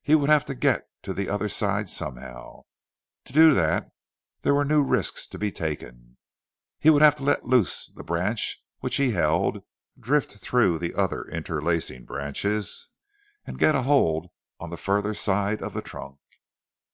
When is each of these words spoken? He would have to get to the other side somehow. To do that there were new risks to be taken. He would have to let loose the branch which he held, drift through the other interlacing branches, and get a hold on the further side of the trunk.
He 0.00 0.14
would 0.14 0.30
have 0.30 0.46
to 0.46 0.54
get 0.54 0.88
to 1.02 1.12
the 1.12 1.28
other 1.28 1.46
side 1.50 1.90
somehow. 1.90 2.62
To 3.26 3.32
do 3.34 3.52
that 3.52 3.90
there 4.40 4.54
were 4.54 4.64
new 4.64 4.82
risks 4.82 5.26
to 5.26 5.38
be 5.38 5.52
taken. 5.52 6.16
He 6.80 6.88
would 6.88 7.02
have 7.02 7.14
to 7.16 7.22
let 7.24 7.44
loose 7.44 7.90
the 7.94 8.02
branch 8.02 8.62
which 8.80 8.96
he 8.96 9.10
held, 9.10 9.58
drift 10.00 10.30
through 10.38 10.78
the 10.78 10.94
other 10.94 11.24
interlacing 11.26 12.06
branches, 12.06 12.88
and 13.46 13.58
get 13.58 13.74
a 13.74 13.82
hold 13.82 14.28
on 14.58 14.70
the 14.70 14.78
further 14.78 15.12
side 15.12 15.60
of 15.62 15.74
the 15.74 15.82
trunk. 15.82 16.18